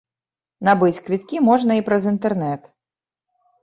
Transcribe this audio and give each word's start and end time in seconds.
Набыць 0.69 1.03
квіткі 1.05 1.43
можна 1.51 1.71
і 1.83 1.87
праз 1.93 2.11
інтэрнэт. 2.17 2.61